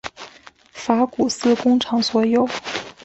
[0.71, 2.49] 法古斯工厂所有。